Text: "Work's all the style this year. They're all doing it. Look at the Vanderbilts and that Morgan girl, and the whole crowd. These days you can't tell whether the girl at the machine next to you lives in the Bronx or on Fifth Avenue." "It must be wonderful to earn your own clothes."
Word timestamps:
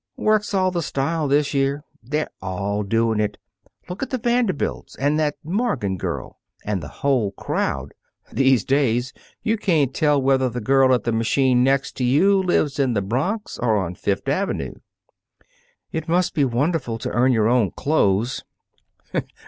"Work's 0.17 0.55
all 0.55 0.71
the 0.71 0.81
style 0.81 1.27
this 1.27 1.53
year. 1.53 1.83
They're 2.01 2.31
all 2.41 2.81
doing 2.81 3.19
it. 3.19 3.37
Look 3.87 4.01
at 4.01 4.09
the 4.09 4.17
Vanderbilts 4.17 4.95
and 4.95 5.19
that 5.19 5.35
Morgan 5.43 5.95
girl, 5.95 6.39
and 6.65 6.81
the 6.81 6.87
whole 6.87 7.33
crowd. 7.33 7.93
These 8.33 8.65
days 8.65 9.13
you 9.43 9.57
can't 9.57 9.93
tell 9.93 10.19
whether 10.19 10.49
the 10.49 10.59
girl 10.59 10.91
at 10.95 11.03
the 11.03 11.11
machine 11.11 11.63
next 11.63 11.95
to 11.97 12.03
you 12.03 12.41
lives 12.41 12.79
in 12.79 12.93
the 12.95 13.01
Bronx 13.03 13.59
or 13.59 13.77
on 13.77 13.93
Fifth 13.93 14.27
Avenue." 14.27 14.73
"It 15.91 16.09
must 16.09 16.33
be 16.33 16.45
wonderful 16.45 16.97
to 16.97 17.11
earn 17.11 17.31
your 17.31 17.47
own 17.47 17.69
clothes." 17.69 18.43